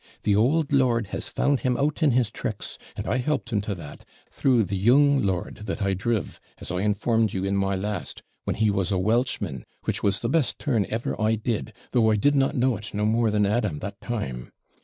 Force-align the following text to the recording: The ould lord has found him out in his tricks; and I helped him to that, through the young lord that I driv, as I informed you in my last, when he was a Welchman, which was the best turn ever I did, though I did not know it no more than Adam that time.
The 0.23 0.35
ould 0.35 0.73
lord 0.73 1.09
has 1.09 1.27
found 1.27 1.59
him 1.59 1.77
out 1.77 2.01
in 2.01 2.09
his 2.13 2.31
tricks; 2.31 2.79
and 2.95 3.05
I 3.05 3.17
helped 3.17 3.51
him 3.53 3.61
to 3.61 3.75
that, 3.75 4.03
through 4.31 4.63
the 4.63 4.75
young 4.75 5.21
lord 5.21 5.57
that 5.67 5.79
I 5.83 5.93
driv, 5.93 6.39
as 6.57 6.71
I 6.71 6.81
informed 6.81 7.33
you 7.33 7.43
in 7.43 7.55
my 7.55 7.75
last, 7.75 8.23
when 8.43 8.55
he 8.55 8.71
was 8.71 8.91
a 8.91 8.97
Welchman, 8.97 9.63
which 9.83 10.01
was 10.01 10.21
the 10.21 10.27
best 10.27 10.57
turn 10.57 10.87
ever 10.89 11.15
I 11.21 11.35
did, 11.35 11.71
though 11.91 12.09
I 12.09 12.15
did 12.15 12.33
not 12.33 12.55
know 12.55 12.75
it 12.77 12.95
no 12.95 13.05
more 13.05 13.29
than 13.29 13.45
Adam 13.45 13.77
that 13.77 14.01
time. 14.01 14.51